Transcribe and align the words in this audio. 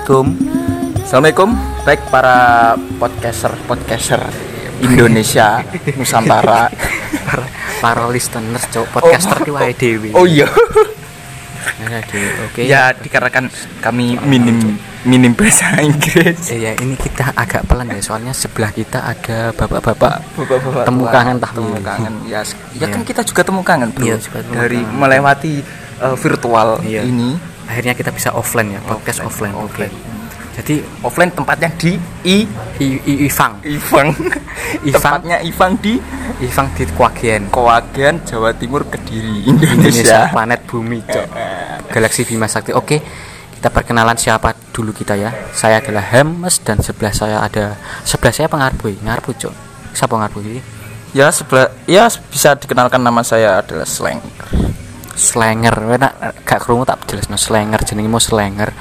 Assalamualaikum. 0.00 0.26
Assalamualaikum, 1.04 1.50
baik 1.84 2.00
para 2.08 2.36
podcaster 2.96 3.52
podcaster 3.68 4.16
Indonesia 4.80 5.60
Nusantara. 6.00 6.72
para, 7.20 7.44
para 7.84 8.02
listeners 8.08 8.64
cok 8.66 8.88
podcaster 8.90 9.44
ki 9.44 9.52
wae 9.52 9.76
dhewe. 9.76 10.08
Oh 10.16 10.24
iya, 10.24 10.48
di- 12.08 12.32
Oke. 12.48 12.64
ya 12.64 12.96
dikarenakan 12.96 13.52
kami 13.78 14.16
minim 14.24 14.80
minim 15.04 15.36
bahasa 15.36 15.76
Inggris. 15.78 16.48
Eh, 16.48 16.64
ya 16.64 16.72
ini 16.80 16.96
kita 16.96 17.36
agak 17.36 17.68
pelan 17.68 17.92
ya 17.92 18.00
soalnya 18.00 18.32
sebelah 18.32 18.72
kita 18.72 19.04
ada 19.04 19.52
bapak-bapak 19.52 20.24
Bapak-bapak 20.32 20.84
temu 20.88 21.04
kangen 21.06 21.36
tah 21.36 21.52
temu 21.52 21.76
kangen. 21.76 22.14
Ya, 22.24 22.40
ya 22.80 22.88
kan 22.88 23.04
Iya. 23.04 23.06
kita 23.06 23.20
juga 23.20 23.44
temu 23.44 23.60
kangen 23.60 23.92
bro. 23.92 24.08
Iya, 24.08 24.16
juga 24.16 24.40
temu 24.40 24.56
Dari 24.56 24.80
kangen. 24.80 24.96
melewati 24.96 25.52
uh, 26.00 26.16
virtual 26.16 26.80
Iya. 26.80 27.04
ini 27.04 27.36
akhirnya 27.70 27.94
kita 27.94 28.10
bisa 28.10 28.34
offline 28.34 28.74
ya 28.74 28.80
podcast 28.82 29.22
offline. 29.22 29.54
Oke. 29.54 29.86
offline. 29.86 29.94
Jadi 30.50 30.82
offline 31.06 31.30
tempatnya 31.30 31.70
di 31.78 31.94
I 32.26 32.42
I, 32.82 32.88
I, 33.06 33.14
Ivang, 33.30 33.62
Ivang. 33.62 34.10
Ivang. 34.90 34.92
tempatnya 34.98 35.36
Ivang 35.46 35.72
di 35.78 35.94
Ivang 36.42 36.68
di 36.74 36.84
Kwagen. 36.90 37.48
Kowagen 37.54 38.26
Jawa 38.26 38.50
Timur 38.58 38.82
Kediri 38.90 39.46
Indonesia 39.46 39.78
Indonesia. 39.78 40.20
planet 40.34 40.60
bumi 40.66 40.98
cok 41.06 41.26
galaksi 41.90 42.26
Bima 42.26 42.50
Sakti 42.50 42.74
oke 42.74 42.98
kita 43.56 43.68
perkenalan 43.70 44.18
siapa 44.18 44.52
dulu 44.74 44.90
kita 44.90 45.14
ya 45.14 45.30
saya 45.54 45.78
adalah 45.78 46.02
Hermes 46.02 46.60
dan 46.66 46.82
sebelah 46.82 47.14
saya 47.14 47.40
ada 47.40 47.78
sebelah 48.02 48.34
saya 48.34 48.50
pengarbu 48.50 48.90
ngarbu 49.00 49.30
cok 49.38 49.54
siapa 49.94 50.12
pengarbu 50.18 50.38
ini 50.44 50.60
Ya 51.10 51.26
sebelah 51.34 51.74
ya 51.90 52.06
bisa 52.30 52.54
dikenalkan 52.54 53.02
nama 53.02 53.26
saya 53.26 53.58
adalah 53.58 53.82
Slang. 53.82 54.22
Slanger 55.20 55.76
enak 55.92 56.12
gak 56.40 56.58
kerungu 56.58 56.82
tak 56.82 57.04
jelas 57.04 57.28
no 57.28 57.36
Slanger 57.36 57.76
jenenge 57.82 58.08
mau 58.08 58.18
Slanger 58.18 58.72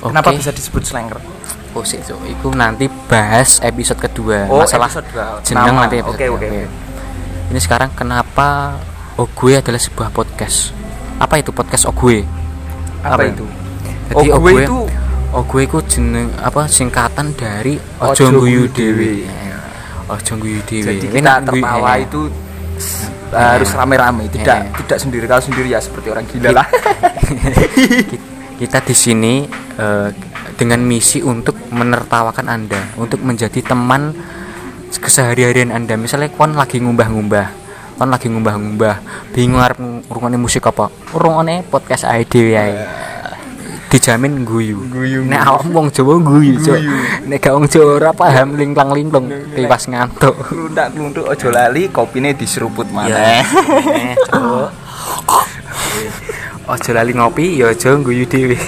oke 0.00 0.10
Kenapa 0.10 0.30
bisa 0.32 0.50
disebut 0.50 0.82
Slanger? 0.82 1.22
oh 1.70 1.84
sih 1.84 2.00
cok 2.00 2.18
itu 2.24 2.48
nanti 2.50 2.90
bahas 3.06 3.60
episode 3.60 4.00
kedua 4.00 4.44
Oh, 4.46 4.58
masalah 4.58 4.88
episode 4.88 5.06
dua. 5.08 5.38
jeneng 5.40 5.70
Nama. 5.70 5.86
nanti 5.86 5.96
episode 5.96 6.16
Oke, 6.16 6.26
kedua. 6.26 6.36
oke, 6.36 6.46
oke. 6.48 6.62
ini 7.48 7.58
sekarang 7.58 7.90
kenapa 7.92 8.74
oh 9.14 9.28
gue 9.28 9.52
adalah 9.54 9.78
sebuah 9.78 10.08
podcast 10.08 10.74
apa 11.16 11.34
itu 11.36 11.50
podcast 11.50 11.86
oh 11.86 11.94
gue 11.94 12.26
Apa, 12.98 13.14
Apa 13.14 13.22
itu? 13.26 13.46
Jadi 14.08 14.26
oh, 14.28 14.40
gue 14.40 14.50
Ogwe- 14.50 14.64
itu 14.64 14.78
Ogwe 15.30 15.60
iku 15.62 15.78
jeneng 15.84 16.32
apa 16.34 16.64
singkatan 16.66 17.30
dari 17.32 17.76
Ojo 18.00 18.32
Guyu 18.34 18.64
Dewi. 18.66 19.28
Ojo 20.08 20.32
Guyu 20.34 20.64
Dewi. 20.64 20.88
jadi 20.88 21.06
kita 21.12 21.32
tertawa 21.44 21.92
itu 21.94 22.32
s- 23.28 23.36
harus 23.36 23.70
rame-rame, 23.70 24.26
tidak 24.28 24.56
Eh. 24.58 24.72
tidak 24.84 24.98
sendiri. 24.98 25.24
Kalau 25.24 25.40
sendiri 25.40 25.68
ya 25.68 25.78
seperti 25.78 26.08
orang 26.08 26.24
gila 26.24 26.50
lah. 26.52 26.66
ki- 28.10 28.20
kita 28.58 28.78
di 28.80 28.94
sini 28.94 29.34
eh, 29.78 30.08
dengan 30.56 30.80
misi 30.80 31.20
untuk 31.20 31.54
menertawakan 31.70 32.46
Anda, 32.48 32.80
untuk 32.96 33.22
menjadi 33.22 33.62
teman 33.62 34.10
keseharian 34.90 35.70
Anda. 35.70 35.94
Misalnya 35.94 36.32
kon 36.32 36.56
lagi 36.56 36.80
ngumbah-ngumbah, 36.80 37.46
kon 37.94 38.10
lagi 38.10 38.26
ngumbah-ngumbah, 38.26 38.94
bingung 39.30 39.62
arep 39.62 39.78
ngrungokne 39.78 40.38
musik 40.40 40.66
apa? 40.66 40.90
Ngrungokne 41.14 41.62
podcast 41.68 42.08
dhewe 42.26 42.58
ae. 42.58 42.74
Dijamin 43.88 44.44
guyu. 44.44 44.84
Guyu, 44.92 45.24
Nek 45.24 45.48
awak 45.48 45.64
wong 45.72 45.88
Jawa 45.88 46.20
guyu, 46.20 46.60
Cuk. 46.60 46.76
Nek 47.24 47.40
gak 47.40 47.52
wong 47.56 47.64
Jawa 47.72 47.88
ora 47.96 48.10
paham 48.12 48.52
lingklang-lingklong, 48.60 49.26
tiwas 49.56 49.88
ngantuk. 49.88 50.36
Lundak 50.52 50.92
luntuk 50.92 51.24
ojo 51.24 51.48
lali, 51.48 51.88
kopine 51.88 52.36
diseruput 52.36 52.84
Ya. 52.84 52.92
mana. 52.92 53.16
Eh, 53.16 54.12
Cuk. 54.28 54.68
Ojo 56.68 56.90
lali 56.92 57.16
ngopi, 57.16 57.64
ya 57.64 57.72
aja 57.72 57.96
guyu 57.96 58.28
dhewe. 58.28 58.60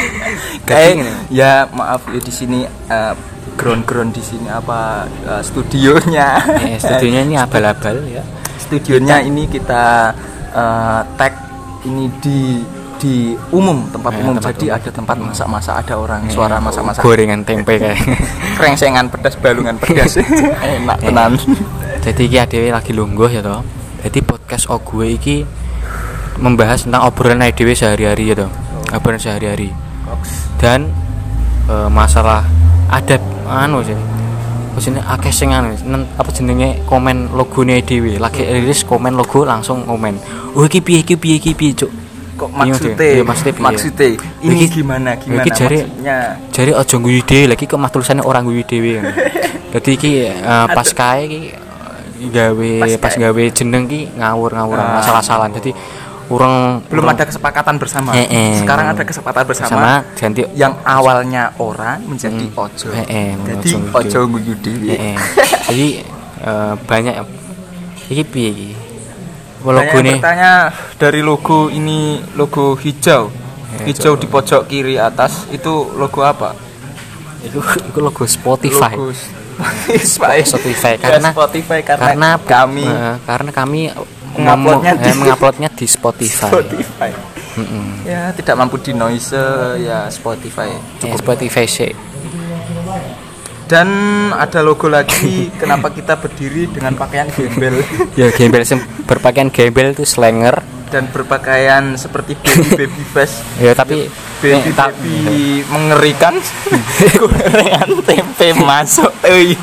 Kayak 0.68 1.04
ya 1.28 1.68
maaf 1.68 2.00
ya 2.08 2.16
di 2.16 2.32
sini 2.32 2.64
eh, 2.64 3.12
ground-ground 3.60 4.16
di 4.16 4.24
sini 4.24 4.48
apa 4.48 5.04
eh, 5.28 5.42
studionya. 5.44 6.40
Eh, 6.64 6.80
studionya 6.80 7.20
ini 7.20 7.36
abal-abal 7.36 8.00
ya. 8.08 8.24
studionya 8.56 9.20
ini 9.20 9.44
kita 9.44 10.08
eh, 10.56 11.00
tag 11.20 11.34
ini 11.84 12.08
di 12.24 12.64
di 13.04 13.36
umum 13.52 13.84
tempat 13.92 14.16
Eh, 14.16 14.20
umum 14.24 14.32
tempat 14.34 14.56
jadi 14.56 14.66
umum. 14.66 14.78
ada 14.80 14.90
tempat 14.90 15.16
masak-masak 15.20 15.74
ada 15.76 15.94
orang 15.94 16.20
suara 16.26 16.56
masak-masak 16.56 17.04
Gorengan 17.04 17.44
tempe 17.44 17.76
kayak. 17.76 18.00
krengsengan 18.56 19.12
pedas 19.12 19.36
balungan 19.36 19.76
pedas 19.76 20.16
enak 20.64 20.96
Eh. 20.98 21.04
tenan 21.04 21.36
Jadi 22.00 22.20
iki 22.22 22.36
adewe 22.36 22.68
lagi 22.68 22.92
lungguh 22.92 23.28
ya 23.28 23.40
toh. 23.40 23.60
Jadi 24.00 24.20
podcast 24.20 24.68
O 24.68 24.76
gue 24.78 25.06
iki 25.10 25.36
membahas 26.36 26.84
tentang 26.84 27.04
obrolan 27.04 27.40
adewe 27.40 27.72
sehari-hari 27.72 28.32
ya 28.32 28.40
toh. 28.40 28.50
Obrolan 28.90 29.16
sehari-hari. 29.18 29.68
Dan 30.56 30.88
eh, 31.66 31.88
masalah 31.88 32.44
ada 32.88 33.20
anu 33.46 33.80
sih. 33.80 33.96
Sini 34.74 34.98
akeh 34.98 35.30
sing 35.30 35.52
anu 35.52 35.70
apa 36.12 36.28
jenenge 36.28 36.82
komen 36.84 37.32
logone 37.32 37.78
dhewe. 37.80 38.16
Lagi 38.16 38.42
rilis 38.42 38.82
komen 38.82 39.14
logo 39.14 39.44
langsung 39.44 39.84
komen. 39.84 40.18
Oh 40.52 40.64
iki 40.64 40.80
piye 40.80 41.00
iki 41.00 41.14
piye 41.14 41.36
iki 41.36 41.52
piye 41.52 41.72
cuk. 41.74 41.92
Kok 42.34 42.48
Iya, 42.48 42.58
maksudnya 42.60 43.06
iya, 43.08 43.22
maksudnya 43.22 43.54
maksudnya 43.58 44.06
ini 44.40 44.54
Iki- 44.60 44.72
gimana 44.72 45.10
gimana 45.14 45.40
iki 45.40 45.50
jari- 45.50 45.82
maksudnya 45.82 46.16
Jadi 46.50 46.70
ojo 46.72 46.96
guyu 47.00 47.20
dhewe 47.22 47.44
lagi 47.48 47.64
kok 47.64 47.76
mah 47.76 47.88
tulisannya 47.88 48.22
orang 48.22 48.42
guyu 48.48 48.62
dhewe. 48.62 49.00
Dadi 49.70 49.90
iki 49.92 50.10
eh, 50.24 50.66
pas 50.68 50.88
kae 50.88 51.22
iki 51.24 51.40
gawe 52.26 52.70
Pas 52.78 52.92
pas, 53.00 53.14
gawe 53.14 53.42
jeneng 53.50 53.84
ki 53.84 54.14
ngawur-ngawuran 54.14 54.84
Ah. 54.84 54.92
masalah-salahan. 54.98 55.50
Jadi 55.52 55.70
orang 56.26 56.80
belum 56.86 57.04
orang- 57.04 57.16
ada 57.16 57.24
kesepakatan 57.26 57.74
bersama 57.76 58.10
Eh, 58.12 58.24
eh. 58.24 58.52
sekarang 58.56 58.86
ada 58.88 59.02
kesepakatan 59.02 59.44
bersama, 59.44 59.68
sama 59.68 59.92
ganti 60.14 60.40
yang 60.54 60.72
awalnya 60.80 61.52
orang 61.58 62.00
menjadi 62.02 62.48
Hmm. 62.48 62.64
ojo 62.64 62.88
Eh, 62.90 63.04
eh, 63.04 63.30
jadi 63.36 63.68
ojo 63.92 64.18
guyu 64.30 64.54
dewi 64.56 64.88
Eh, 64.88 64.98
eh. 65.12 65.16
Jadi 65.68 65.86
eh, 66.40 66.72
banyak 66.80 67.14
iki 68.06 68.24
piye 68.24 68.50
iki? 68.50 68.70
Logo 69.66 69.80
yang 69.80 70.04
nih 70.04 70.16
bertanya 70.18 70.52
dari 70.94 71.20
logo 71.20 71.58
ini 71.68 71.98
logo 72.34 72.76
hijau. 72.76 73.32
Ya, 73.74 73.84
Hijau 73.84 74.14
coba. 74.14 74.20
di 74.20 74.26
pojok 74.28 74.62
kiri 74.64 74.94
atas 74.94 75.48
itu 75.48 75.72
logo 75.90 76.20
apa? 76.20 76.52
itu, 77.42 77.58
itu 77.60 77.98
logo 77.98 78.24
Spotify. 78.24 78.92
Logo 78.92 79.10
Spotify. 79.96 80.36
Spotify 80.42 80.92
Ya, 80.92 81.00
karena 81.00 81.28
Spotify 81.30 81.80
karena, 81.80 82.04
karena 82.04 82.28
kami 82.38 82.84
eh, 82.84 83.14
karena 83.22 83.50
kami 83.50 83.80
Menguploadnya 84.34 84.50
ngomong- 84.92 84.98
di- 84.98 85.06
eh, 85.06 85.16
menguploadnya 85.20 85.68
di 85.70 85.86
Spotify. 85.86 86.50
Spotify. 86.50 87.10
Mm-mm. 87.54 88.02
Ya, 88.02 88.34
tidak 88.34 88.54
mampu 88.56 88.76
di 88.78 88.90
noise 88.90 89.38
ya 89.78 90.10
Spotify. 90.10 90.74
Eh, 91.00 91.14
Spotify 91.14 91.64
sih. 91.64 91.90
Dan 93.64 93.88
ada 94.36 94.60
logo 94.60 94.92
lagi 94.92 95.48
kenapa 95.60 95.88
kita 95.88 96.20
berdiri 96.20 96.68
dengan 96.68 96.92
pakaian 96.94 97.28
gembel 97.32 97.80
ya 98.20 98.28
gembel 98.28 98.62
berpakaian 99.08 99.48
gembel 99.48 99.96
itu 99.96 100.04
slanger 100.04 100.60
dan 100.92 101.10
berpakaian 101.10 101.98
seperti 101.98 102.38
baby 102.38 102.70
baby 102.86 103.04
face. 103.10 103.42
ya 103.58 103.74
tapi 103.74 104.06
Baby 104.44 104.70
eh, 104.70 104.76
baby 104.76 105.18
mengerikan 105.72 106.36
gorengan 107.16 107.88
tempe 108.04 108.52
masuk. 108.60 109.08
Euy. 109.24 109.56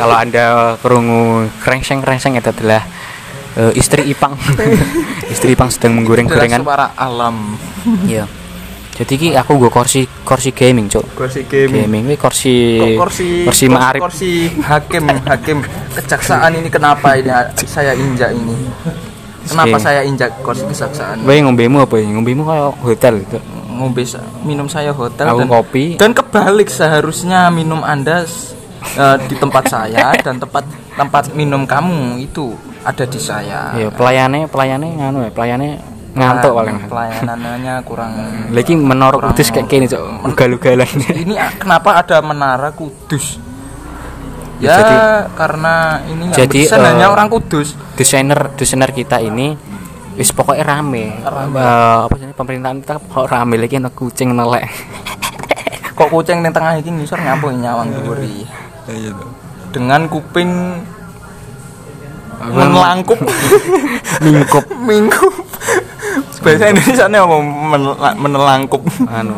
kalau 0.00 0.16
anda 0.16 0.74
kerungu 0.80 1.46
krengseng 1.60 2.00
krengseng 2.00 2.34
itu 2.34 2.48
adalah 2.48 2.82
eh, 3.60 3.72
istri 3.78 4.08
Ipang 4.08 4.34
istri 5.28 5.52
Ipang 5.52 5.68
sedang 5.68 6.00
menggoreng 6.00 6.26
gorengan 6.26 6.64
suara 6.64 6.96
alam. 6.96 7.54
iya 8.08 8.24
jadi 8.96 9.12
ki 9.12 9.28
aku 9.36 9.60
gue 9.60 9.68
kursi 9.68 10.08
kursi 10.24 10.50
gaming 10.50 10.88
cok 10.88 11.04
Kursi 11.12 11.44
gaming. 11.44 11.84
gaming 11.84 12.02
ini 12.08 12.16
kursi 12.16 12.80
kursi 12.96 13.44
kursi 13.44 13.64
ma'arif 13.68 14.00
kursi 14.00 14.48
hakim 14.56 15.04
hakim 15.22 15.58
kejaksaan 15.92 16.56
ini 16.56 16.68
kenapa 16.68 17.14
ini 17.14 17.28
saya 17.68 17.92
injak 17.92 18.32
ini 18.32 18.56
kenapa 19.44 19.76
saya 19.76 20.00
injak 20.02 20.32
kursi 20.40 20.64
kejaksaan 20.64 21.22
Gue 21.22 21.38
ngombemu 21.38 21.84
apa 21.84 21.94
ya? 22.00 22.08
Ngombemu 22.08 22.42
kayak 22.42 22.72
hotel 22.82 23.14
gitu. 23.22 23.38
ngombe 23.76 24.02
minum 24.42 24.66
saya 24.66 24.88
hotel 24.90 25.28
Aku 25.28 25.44
dan, 25.44 25.48
kopi. 25.52 25.84
dan 26.00 26.10
kebalik 26.10 26.66
seharusnya 26.66 27.52
minum 27.52 27.84
anda 27.84 28.24
eh, 28.96 29.16
di 29.28 29.36
tempat 29.36 29.68
saya 29.68 30.16
dan 30.24 30.40
tempat 30.40 30.64
tempat 30.96 31.36
minum 31.36 31.68
kamu 31.68 32.16
itu 32.18 32.56
ada 32.80 33.04
di 33.04 33.20
saya 33.20 33.76
Iya, 33.76 33.92
pelayannya 33.92 34.48
pelayannya 34.48 34.90
nganu 34.96 35.18
ya, 35.28 35.30
pelayannya 35.30 35.72
ngantuk 36.16 36.52
paling. 36.56 36.76
pelayanannya 36.88 37.74
kurang 37.84 38.12
Lagi 38.56 38.72
menara 38.72 39.16
kudus 39.20 39.52
kayak 39.52 39.68
gini, 39.68 39.84
Cok. 39.84 40.26
Ugal-ugalan. 40.26 40.88
ini 41.22 41.36
a- 41.36 41.52
kenapa 41.52 42.00
ada 42.00 42.18
menara 42.20 42.72
kudus 42.72 43.36
Ya, 44.56 44.72
ya, 44.72 44.76
jadi- 44.80 45.36
karena 45.36 45.74
ini 46.08 46.32
yang 46.32 46.34
jadi, 46.34 46.60
eh, 46.64 46.80
hanya 46.80 47.06
orang 47.12 47.28
kudus 47.28 47.76
desainer 47.92 48.56
desainer 48.56 48.88
kita 48.88 49.20
ini 49.20 49.52
wis 50.16 50.32
pokoknya 50.32 50.64
rame. 50.64 51.12
Rame. 51.20 51.60
Eh, 51.60 51.98
apa 52.08 52.14
sih 52.16 52.24
pemerintahan 52.32 52.80
kita 52.80 52.96
kok 52.96 53.28
rame 53.28 53.60
lagi 53.60 53.76
ana 53.76 53.92
kucing 53.92 54.32
nelek. 54.32 54.64
kok 55.96 56.08
kucing 56.08 56.40
di 56.40 56.48
tengah 56.48 56.72
ini 56.74 56.88
ngisor 56.90 57.20
ngampung 57.20 57.60
nyawang 57.60 57.92
duri 57.94 58.48
dengan 59.72 60.08
kuping 60.08 60.52
menelangkup 62.36 63.20
Mingkup 64.20 64.64
mingkup 64.78 65.32
bahasa 66.38 66.64
Indonesia 66.68 67.04
apa 67.06 67.36
menel- 67.40 67.98
menelangkup 68.16 68.82
anu 69.06 69.36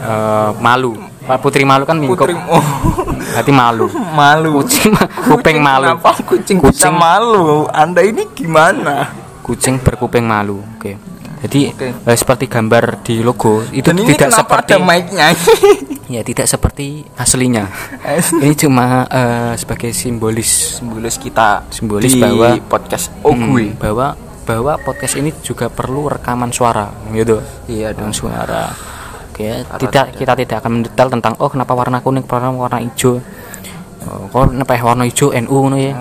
eh, 0.00 0.50
malu 0.58 0.92
Pak 1.24 1.40
Putri 1.40 1.64
malu 1.64 1.82
kan 1.82 1.96
mingkok 1.96 2.28
Putri 2.28 2.36
oh, 2.36 2.64
berarti 3.32 3.48
malu 3.50 3.86
malu. 4.12 4.60
kucing 4.60 4.92
kuping 5.24 5.56
malu 5.58 5.88
Kenapa 5.90 6.10
kucing, 6.20 6.56
Kucing- 6.60 6.92
malu? 6.94 7.64
Anda 7.66 8.00
ini 8.00 8.28
gimana? 8.30 9.08
kucing 9.40 9.76
berkuping 9.78 10.24
malu 10.24 10.60
oke 10.76 10.92
jadi 11.44 11.60
Oke. 11.72 11.88
eh, 12.04 12.16
seperti 12.16 12.44
gambar 12.46 13.00
di 13.00 13.20
logo 13.20 13.60
itu 13.68 13.84
Dan 13.84 14.00
tidak 14.02 14.32
seperti 14.32 14.72
ada 14.72 14.80
mic-nya? 14.80 15.28
ya 16.14 16.20
tidak 16.20 16.44
seperti 16.44 17.04
aslinya 17.14 17.68
ini 18.34 18.52
cuma 18.54 19.04
eh, 19.04 19.52
sebagai 19.54 19.92
simbolis 19.92 20.80
Simbolis 20.80 21.16
kita 21.16 21.68
Simbolis 21.68 22.08
di 22.10 22.20
bahwa- 22.20 22.56
podcast 22.62 23.12
Hmm, 23.18 23.28
Ogwe. 23.48 23.72
bahwa 23.74 24.16
bahwa 24.44 24.76
podcast 24.78 25.16
ini 25.16 25.32
juga 25.40 25.72
perlu 25.72 26.12
rekaman 26.12 26.52
suara 26.52 26.92
gitu. 27.10 27.40
Iya 27.66 27.96
dengan 27.96 28.12
suara. 28.12 28.70
Oke 29.32 29.66
Karena 29.66 29.80
tidak 29.80 30.06
kita 30.14 30.32
tidak 30.38 30.56
akan 30.62 30.72
mendetail 30.78 31.08
tentang 31.10 31.34
oh 31.42 31.50
kenapa 31.50 31.72
warna 31.74 31.98
kuning 31.98 32.22
kenapa 32.22 32.54
warna 32.54 32.78
hijau. 32.84 33.18
Oh, 34.04 34.28
kok 34.28 34.52
kenapa 34.52 34.72
warna 34.84 35.04
hijau? 35.08 35.32
NU 35.32 35.56
ngono 35.56 35.76
ya. 35.80 35.92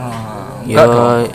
Ya 0.67 0.83
Enggak 0.83 0.87
dong. 0.91 1.27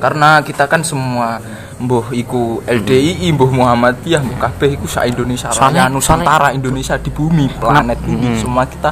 Karena 0.00 0.28
kita 0.42 0.64
kan 0.66 0.80
semua 0.82 1.38
mbuh 1.78 2.12
iku 2.16 2.64
LDII, 2.64 3.28
mbuh 3.34 3.50
Muhammadiyah, 3.50 4.20
mbuh 4.24 4.38
kabeh 4.40 4.78
iku 4.78 4.86
sak 4.86 5.10
Indonesia 5.10 5.50
Raya, 5.52 5.90
Nusantara, 5.90 6.54
Indonesia 6.54 6.96
di 6.98 7.10
bumi, 7.12 7.50
planet 7.60 7.98
ini. 8.08 8.40
Semua 8.40 8.64
kita 8.66 8.90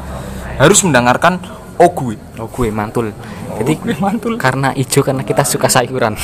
harus 0.58 0.78
mendengarkan 0.84 1.61
Ogwe. 1.82 2.14
oh 2.36 2.48
gue 2.48 2.68
mantul 2.70 3.10
jadi 3.52 3.72
mantul. 3.98 4.34
karena 4.36 4.70
hijau 4.72 5.02
karena 5.02 5.22
kita 5.22 5.42
suka 5.42 5.66
sayuran 5.66 6.14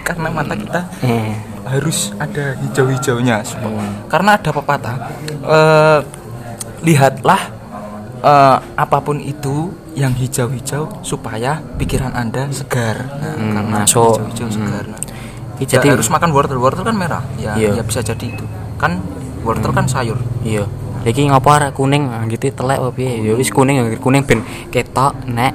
Karena 0.00 0.28
mata 0.28 0.52
kita 0.52 0.80
Eh, 1.00 1.32
harus 1.64 2.12
ada 2.16 2.56
hijau-hijaunya. 2.58 3.40
Hmm. 3.56 4.04
Karena 4.06 4.36
ada 4.36 4.50
pepatah. 4.50 4.96
Eh, 5.40 6.00
lihatlah 6.82 7.40
eh, 8.18 8.56
apa 8.74 8.98
pun 9.00 9.16
itu 9.18 9.72
yang 9.94 10.12
hijau-hijau 10.12 11.00
supaya 11.00 11.60
pikiran 11.78 12.12
Anda 12.12 12.48
segar. 12.50 12.96
Nah, 13.14 13.32
Hmm, 13.34 13.52
karena 13.54 13.76
masuk. 13.78 14.18
hijau-hijau 14.18 14.48
segar. 14.50 14.84
Nah, 14.88 15.00
jadi 15.60 15.86
harus 15.90 16.08
makan 16.08 16.30
wortel. 16.32 16.58
Wortel 16.58 16.82
kan 16.82 16.96
merah. 16.96 17.24
Ya, 17.36 17.54
Iya. 17.54 17.80
ya 17.80 17.82
bisa 17.82 18.00
jadi 18.02 18.24
itu. 18.26 18.44
Kan 18.76 19.00
wortel 19.40 19.70
kan 19.70 19.84
sayur. 19.86 20.16
iya 20.42 20.64
iki 21.10 21.28
ngopo 21.28 21.48
arek? 21.52 21.76
Kuning. 21.76 22.08
Ah, 22.08 22.24
gitu 22.28 22.48
telek 22.54 22.78
apa 22.80 22.90
piye? 22.94 23.20
Ya 23.20 23.32
wis 23.36 23.52
kuning 23.52 23.76
ya 23.76 23.84
kuning 24.00 24.24
ben 24.24 24.40
ketok 24.72 25.28
nek 25.28 25.52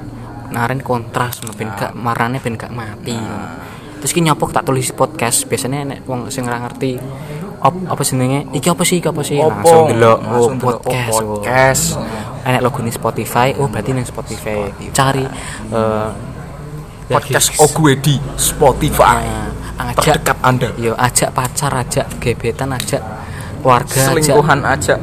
naren 0.50 0.82
kontras 0.82 1.42
ben 1.54 1.70
gak 1.74 1.94
marane 1.94 2.38
ben 2.38 2.54
gak 2.54 2.70
mati. 2.70 3.18
Terus 4.00 4.12
ki 4.16 4.20
nyopok 4.24 4.54
tak 4.54 4.64
tulis 4.66 4.90
podcast. 4.94 5.44
Biasanya 5.46 5.96
nek 5.96 5.98
wong 6.08 6.32
sing 6.32 6.48
ora 6.48 6.62
ngerti 6.64 6.96
op, 7.60 7.74
apa 7.86 8.02
jenenge? 8.02 8.48
Iki 8.56 8.68
apa 8.72 8.82
sih 8.86 8.96
iki 9.02 9.08
apa 9.10 9.22
sih? 9.22 9.36
Opo? 9.36 9.50
langsung 9.52 9.84
delok 9.92 10.18
oh 10.18 10.30
Langsung 10.32 10.56
delok, 10.56 10.64
oh, 10.64 10.80
podcast. 10.80 11.10
oh. 11.10 11.20
podcast. 11.36 11.84
enek 12.40 12.60
logo 12.64 12.80
nih 12.80 12.94
Spotify 12.96 13.48
oh 13.60 13.68
berarti 13.68 13.90
ning 13.92 14.06
Spotify. 14.08 14.58
Cari 14.96 15.24
eh 15.74 16.10
Podcast 17.10 17.50
di 18.06 18.14
Spotify. 18.38 19.18
Nah, 19.26 19.90
ajak 19.90 20.22
Terdekat 20.22 20.38
Anda. 20.46 20.68
yo 20.78 20.92
ajak 20.94 21.34
pacar 21.34 21.72
ajak 21.74 22.06
gebetan 22.22 22.70
ajak 22.70 23.02
keluarga 23.60 24.00
Selingkuhan 24.08 24.60
aja. 24.62 24.94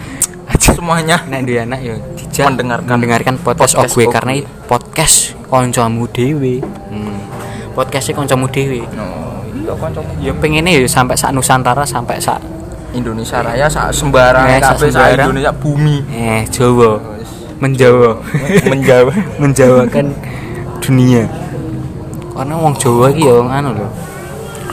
ajak 0.50 0.74
Semuanya. 0.74 1.16
nek 1.24 1.40
dia 1.44 1.60
anak 1.62 1.80
yo 1.82 1.94
dijak 2.16 2.48
Mendengarkan 2.48 2.88
mendengarkan 2.90 3.34
podcast, 3.36 3.76
podcast 3.76 3.92
gue 3.92 4.06
karena 4.08 4.32
podcast 4.64 5.16
koncomu 5.44 6.08
dewe 6.08 6.64
hmm. 6.64 7.16
podcastnya 7.72 8.16
koncomu 8.16 8.48
dewe 8.48 8.80
No, 8.90 9.04
iya 9.52 9.72
kancamu. 9.74 10.08
ya 10.18 10.32
pengennya 10.34 10.72
ya 10.74 10.88
sampai 10.88 11.14
sak 11.14 11.30
Nusantara 11.30 11.84
sampai 11.84 12.16
sak 12.16 12.40
Indonesia 12.90 13.38
Raya 13.38 13.68
sak 13.68 13.92
sembarang 13.92 14.48
Eh, 14.48 14.56
kabeh 14.58 14.88
sak. 14.88 15.20
Indonesia 15.20 15.52
bumi. 15.52 15.96
eh 16.08 16.48
Jawa 16.48 16.96
menjawa 17.60 18.16
Menjauh. 18.64 19.12
menjawakan 19.42 20.06
dunia 20.80 21.28
karena 22.32 22.54
wong 22.54 22.72
Jawa 22.72 23.10
iki 23.10 23.20
ya 23.20 23.36
anu 23.52 23.74
lho 23.74 23.86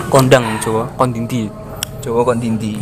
kondang 0.08 0.46
Jawa 0.64 0.88
kondinti 0.96 1.52
Jawa 2.00 2.22
kon 2.22 2.38
tindi. 2.38 2.78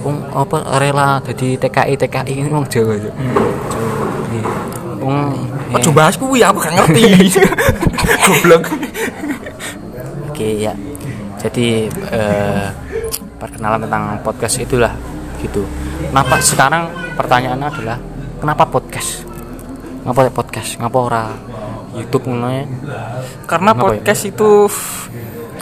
Wong 0.00 0.16
apa 0.32 0.56
rela 0.80 1.20
jadi 1.24 1.60
TKI 1.60 1.94
TKI 2.00 2.32
ini 2.44 2.48
wong 2.48 2.64
Jawa 2.68 2.96
Cuk. 2.96 3.14
Eh, 3.14 4.44
wong 5.00 5.16
eh, 5.70 5.76
Ojo 5.76 5.90
bahas 5.94 6.14
kuwi 6.18 6.42
aku 6.42 6.58
gak 6.64 6.74
ngerti. 6.74 7.02
Goblok. 8.26 8.64
Oke 10.32 10.48
ya. 10.66 10.72
Jadi 11.40 11.86
eh, 11.88 12.66
perkenalan 13.40 13.80
tentang 13.86 14.18
podcast 14.24 14.60
itulah 14.60 14.92
gitu. 15.40 15.64
Kenapa 16.10 16.36
sekarang 16.42 16.82
pertanyaannya 17.16 17.68
adalah 17.68 17.98
kenapa 18.40 18.64
podcast? 18.68 19.24
Kenapa 20.04 20.32
podcast? 20.32 20.76
Kenapa 20.80 20.98
ora 21.00 21.24
YouTube 21.96 22.32
mulai? 22.32 22.64
Karena 23.44 23.72
Kenapa 23.76 23.84
ya? 23.84 23.88
podcast 23.94 24.22
itu 24.28 24.48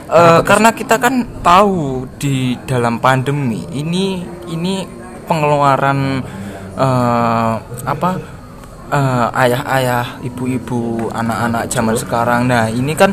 eh, 0.09 0.41
karena 0.43 0.73
kita 0.73 0.97
kan 0.97 1.41
tahu 1.45 2.09
di 2.17 2.57
dalam 2.65 2.99
pandemi 2.99 3.65
ini 3.77 4.25
ini 4.49 4.85
pengeluaran 5.29 6.25
eh, 6.77 7.55
apa 7.85 8.11
eh, 8.89 9.41
ayah-ayah, 9.45 10.25
ibu-ibu, 10.25 11.13
anak-anak 11.13 11.69
zaman 11.69 11.97
sekarang. 11.97 12.49
Nah, 12.49 12.73
ini 12.73 12.93
kan 12.97 13.13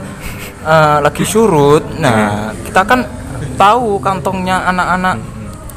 eh, 0.63 0.97
lagi 1.03 1.23
surut. 1.27 1.83
Nah, 1.99 2.55
kita 2.63 2.81
kan 2.87 3.03
tahu 3.59 3.99
kantongnya 3.99 4.63
anak-anak 4.71 5.15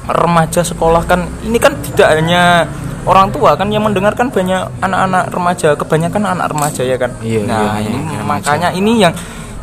remaja 0.09 0.65
sekolah 0.65 1.05
kan 1.05 1.21
ini 1.45 1.61
kan 1.61 1.77
tidak 1.85 2.17
hanya 2.17 2.65
orang 3.05 3.29
tua 3.29 3.53
kan 3.61 3.69
yang 3.69 3.85
mendengarkan 3.85 4.33
banyak 4.33 4.65
anak-anak 4.81 5.25
remaja, 5.29 5.69
kebanyakan 5.77 6.23
anak 6.25 6.47
remaja 6.53 6.83
ya 6.85 6.97
kan. 6.97 7.13
Iya, 7.21 7.41
nah, 7.45 7.77
iya, 7.81 7.93
ini 7.93 7.99
iya, 8.17 8.21
makanya 8.25 8.69
ini 8.73 8.93
yang 9.05 9.13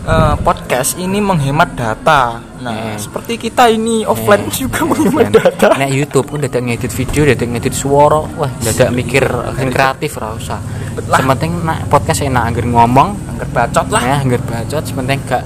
eh, 0.06 0.36
podcast 0.38 0.96
ini 0.96 1.18
menghemat 1.18 1.74
data. 1.74 2.38
Nah, 2.58 2.94
Eh. 2.94 2.98
seperti 2.98 3.38
kita 3.40 3.68
ini 3.68 4.02
offline 4.04 4.48
juga 4.52 4.86
menghemat 4.86 5.30
data. 5.30 5.74
Nek 5.76 5.92
YouTube 5.92 6.26
pun 6.28 6.40
dadak 6.40 6.62
ngedit 6.62 6.90
video, 6.90 7.26
dadak 7.26 7.48
ngedit 7.48 7.74
suara, 7.74 8.22
wah 8.32 8.52
dadak 8.60 8.90
mikir 8.92 9.26
yang 9.56 9.70
kreatif 9.70 10.16
ora 10.16 10.34
usah. 10.34 10.60
Lah. 11.06 11.20
Sementing 11.20 11.60
nak 11.62 11.86
podcast 11.86 12.24
enak 12.24 12.44
angger 12.46 12.66
ngomong, 12.66 13.10
Angger 13.30 13.50
bacot 13.52 13.88
lah. 13.90 14.02
ya 14.02 14.16
angger 14.18 14.42
bacot, 14.42 14.82
sementing 14.82 15.20
gak 15.24 15.44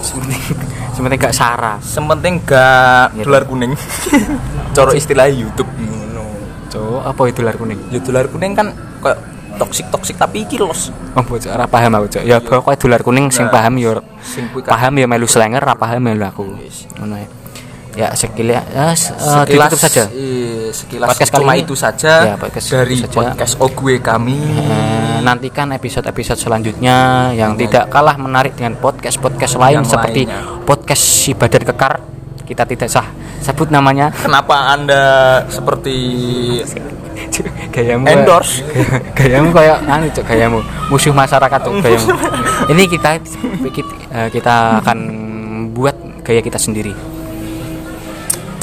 sementing 0.00 0.40
sementing 0.92 1.18
gak 1.24 1.34
sara. 1.34 1.76
Sementing 1.78 2.40
gak 2.42 3.12
Gitu. 3.12 3.24
dolar 3.24 3.44
kuning. 3.44 3.76
Coro 4.74 4.92
istilah 4.92 5.26
YouTube 5.26 5.68
ngono. 5.74 6.24
Cowok 6.66 7.02
apa 7.04 7.22
itu 7.26 7.40
lar 7.40 7.54
kuning? 7.54 7.78
Ya 7.88 7.98
dolar 7.98 8.26
kuning 8.26 8.52
kan 8.52 8.72
kayak 8.98 9.18
toksik 9.56 9.86
toksik 9.88 10.16
tapi 10.16 10.42
iki 10.42 10.56
los. 10.56 10.92
Oh, 11.12 11.20
bocok 11.20 11.48
ora 11.48 11.64
paham 11.64 11.92
aku, 11.94 12.06
Cok. 12.10 12.22
Ya 12.22 12.36
pokoknya 12.38 12.76
dolar 12.76 13.00
kuning 13.00 13.28
sing 13.28 13.46
Nah, 13.46 13.52
paham 13.52 13.74
ya 13.74 13.96
Sing 14.20 14.46
kuwi 14.50 14.60
kan 14.60 14.70
paham 14.72 14.92
ya 14.94 15.06
melu 15.06 15.24
slenger, 15.24 15.58
ora 15.58 15.74
paham 15.74 16.00
melu 16.00 16.22
aku. 16.22 16.44
Ngono 16.96 17.16
ya. 17.16 17.28
Ya 17.96 18.08
sekilas 18.12 18.60
ya, 18.68 18.92
eh, 18.92 18.92
sekilas 18.92 19.72
ditutup 19.72 19.80
saja. 19.80 20.04
eh, 20.06 20.68
sekilas 20.68 21.08
Podcast 21.08 21.30
kali 21.32 21.40
cuma 21.40 21.52
ini- 21.54 21.64
itu 21.64 21.72
saja 21.72 22.12
Ya, 22.22 22.34
podcast 22.36 22.66
dari 22.68 22.92
itu 22.92 23.02
saja. 23.02 23.16
podcast 23.32 23.54
Ogwe 23.56 23.94
kami. 23.98 24.36
Eh, 24.36 25.18
nantikan 25.20 25.72
episode-episode 25.72 26.36
selanjutnya 26.36 26.96
yang 27.32 27.56
tidak 27.56 27.88
kalah 27.88 28.14
menarik 28.14 28.52
dengan 28.52 28.76
podcast-podcast 28.76 29.56
lain 29.56 29.80
Yang 29.80 29.96
seperti 29.96 30.22
lainnya. 30.24 30.60
podcast 30.62 31.02
si 31.02 31.32
Badar 31.32 31.64
Kekar. 31.64 32.15
Kita 32.46 32.62
tidak 32.62 32.86
sah 32.86 33.06
sebut 33.40 33.68
namanya. 33.68 34.14
Kenapa 34.14 34.70
Anda 34.70 35.02
seperti 35.46 35.96
gayamu 37.70 38.06
Endorse. 38.12 38.62
gayamu 39.12 39.50
kayak 39.50 39.82
anu 39.92 40.06
cok 40.08 40.24
gayamu. 40.24 40.58
Musuh 40.86 41.12
masyarakat 41.12 41.58
cok 41.60 41.74
gayamu. 41.80 42.08
Ini 42.70 42.82
kita 42.86 43.10
kita, 43.66 43.92
eh, 44.14 44.28
kita 44.30 44.54
akan 44.80 44.98
buat 45.72 45.94
gaya 46.22 46.40
kita 46.40 46.56
sendiri. 46.56 46.94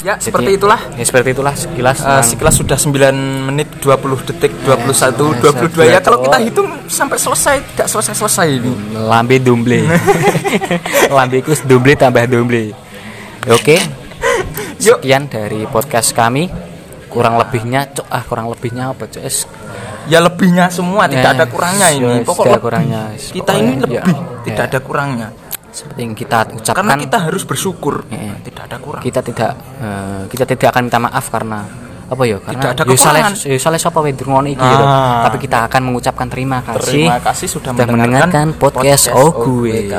Ya 0.03 0.15
Jadi, 0.15 0.23
seperti 0.25 0.49
itulah. 0.59 0.79
ya 0.99 1.03
seperti 1.07 1.31
itulah 1.31 1.55
sekilas 1.55 1.95
tentang- 1.97 2.27
sekilas 2.27 2.55
sudah 2.59 2.75
9 2.75 3.15
menit 3.47 3.71
20 3.79 4.19
detik 4.25 4.51
21 4.61 5.31
Eh, 5.31 5.39
22 5.39 5.87
ya 5.87 6.03
kalau 6.03 6.19
kita 6.21 6.43
hitung 6.43 6.67
sampai 6.91 7.15
selesai 7.15 7.55
tidak 7.71 7.87
selesai-selesai 7.87 8.47
ini. 8.51 8.99
Lambe 8.99 9.39
dumble. 9.39 9.79
Lambe 11.15 11.39
ku 11.39 11.55
dumble 11.63 11.95
tambah 11.95 12.27
dumble 12.27 12.75
oke. 13.45 13.77
Sekian 14.83 15.27
dari 15.27 15.63
podcast 15.65 16.11
kami. 16.11 16.47
Kurang 17.05 17.37
lebihnya 17.37 17.85
cok 17.87 18.07
ah 18.09 18.23
kurang 18.23 18.49
lebihnya 18.49 18.89
apa 18.89 19.05
cok? 19.05 19.21
Es- 19.21 19.45
ya 20.03 20.17
lebihnya 20.17 20.67
semua 20.67 21.05
tidak 21.05 21.29
Eh, 21.29 21.35
ada 21.37 21.45
kurangnya 21.45 21.87
ini. 21.89 22.13
yes, 22.19 22.25
pokok 22.25 22.43
tidak 22.43 22.51
lebih. 22.51 22.65
kurangnya. 22.65 23.01
kita 23.13 23.51
ini 23.53 23.71
Pokoknya, 23.71 23.79
lebih 23.79 23.95
ya, 23.95 24.03
tidak 24.43 24.57
ya. 24.59 24.69
ada 24.69 24.79
kurangnya. 24.81 25.27
Seperti 25.69 25.99
yang 26.01 26.13
kita 26.13 26.37
ucapkan. 26.51 26.75
Karena 26.75 26.93
kita 26.97 27.17
harus 27.21 27.43
bersyukur 27.45 27.95
Eh, 28.09 28.33
tidak 28.43 28.63
ada 28.65 28.77
kurang. 28.77 29.01
Kita 29.01 29.19
tidak 29.21 29.51
eh, 29.77 30.21
kita 30.27 30.43
tidak 30.47 30.67
akan 30.69 30.81
minta 30.83 30.99
maaf 30.99 31.25
karena 31.29 31.59
apa 32.03 32.23
ya 32.27 32.37
karena 32.37 32.59
Tidak 32.59 32.71
ada 32.71 32.83
ya 32.83 32.89
kekurangan. 32.93 33.33
ya 33.41 33.57
salah 33.57 33.79
sapa 33.79 33.97
wae 34.01 34.11
iki 34.11 34.21
gitu. 34.53 34.83
Ah. 34.85 35.23
tapi 35.23 35.37
kita 35.39 35.57
akan 35.65 35.81
mengucapkan 35.81 36.27
terima 36.27 36.59
kasih. 36.61 37.09
Terima 37.09 37.17
kasih 37.17 37.47
sudah 37.47 37.71
mendengarkan 37.73 37.97
mendengarkan 37.97 38.45
podcast, 38.53 39.07
podcast 39.07 39.17
oh 39.17 39.31
gue 39.33 39.89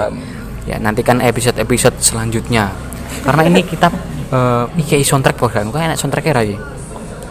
ya 0.65 0.77
nantikan 0.79 1.19
episode-episode 1.19 1.97
selanjutnya 1.99 2.71
karena 3.25 3.43
ini 3.49 3.61
kita 3.65 3.89
eh 4.35 4.65
iki 4.77 5.01
soundtrack 5.01 5.37
program 5.41 5.73
kok 5.73 5.81
enak 5.81 5.97
soundtracknya 5.97 6.33
ra 6.37 6.43
ya? 6.45 6.59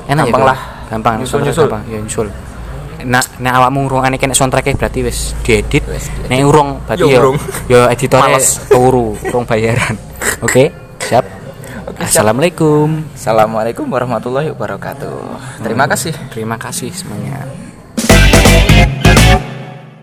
Enak 0.09 0.23
gampang 0.27 0.41
ya, 0.41 0.49
lah. 0.49 0.59
Gampang 0.89 1.13
nyusul 1.21 1.39
nyusul. 1.45 1.65
gampang. 1.69 1.83
Ya 1.87 1.97
nyusul. 2.01 2.27
Nah 3.03 3.23
nek 3.39 3.53
awakmu 3.59 3.79
ngrungokne 3.87 4.17
kene 4.17 4.33
soundtrack 4.33 4.73
berarti 4.75 4.99
wis 5.05 5.37
diedit. 5.45 5.83
Nek 6.27 6.39
urung 6.43 6.81
berarti 6.83 7.05
Yo 7.05 7.07
ya 7.09 7.21
ya 7.69 7.81
editore 7.93 8.33
Males. 8.33 8.57
turu 8.67 9.13
urung 9.29 9.45
bayaran. 9.45 9.95
Oke 10.41 10.73
siap? 11.03 11.25
Oke, 11.83 11.99
siap. 11.99 12.09
assalamualaikum. 12.09 12.87
Assalamualaikum 13.13 13.85
warahmatullahi 13.85 14.49
wabarakatuh. 14.55 15.17
Terima 15.61 15.85
kasih. 15.85 16.15
Terima 16.31 16.55
kasih 16.55 16.89
semuanya 16.95 17.62